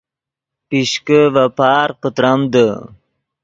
[0.67, 2.67] پیشکے ڤے پارغ پتریمدے